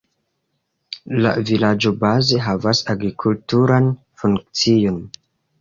La 1.25 1.33
vilaĝo 1.49 1.93
baze 2.05 2.41
havas 2.47 2.83
agrikulturan 2.95 3.93
funkcion. 4.23 4.99